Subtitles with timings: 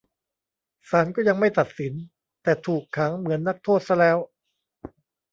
[0.89, 1.93] ศาลก็ยังไม่ตัดสิน
[2.43, 4.17] แต่ถูกขังเหมือนนักโทษซะแล้ว